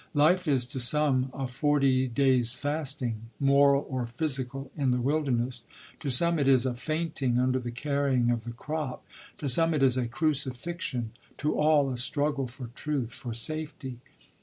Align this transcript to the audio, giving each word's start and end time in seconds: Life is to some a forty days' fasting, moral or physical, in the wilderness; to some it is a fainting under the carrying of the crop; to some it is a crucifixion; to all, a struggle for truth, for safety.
Life 0.15 0.47
is 0.47 0.65
to 0.73 0.79
some 0.79 1.29
a 1.31 1.45
forty 1.47 2.07
days' 2.07 2.55
fasting, 2.55 3.29
moral 3.39 3.85
or 3.87 4.07
physical, 4.07 4.71
in 4.75 4.89
the 4.89 4.97
wilderness; 4.99 5.65
to 5.99 6.09
some 6.09 6.39
it 6.39 6.47
is 6.47 6.65
a 6.65 6.73
fainting 6.73 7.37
under 7.37 7.59
the 7.59 7.69
carrying 7.69 8.31
of 8.31 8.43
the 8.43 8.51
crop; 8.51 9.05
to 9.37 9.47
some 9.47 9.75
it 9.75 9.83
is 9.83 9.97
a 9.97 10.07
crucifixion; 10.07 11.11
to 11.37 11.53
all, 11.55 11.91
a 11.91 11.97
struggle 11.97 12.47
for 12.47 12.71
truth, 12.73 13.13
for 13.13 13.35
safety. 13.35 13.99